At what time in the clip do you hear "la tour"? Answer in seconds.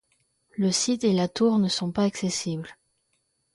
1.13-1.59